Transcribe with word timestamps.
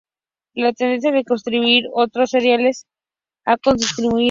La 0.55 0.73
tendencia 0.73 1.11
a 1.11 1.23
consumir 1.23 1.83
otros 1.93 2.31
cereales 2.31 2.87
ha 3.45 3.57
disminuido. 3.75 4.19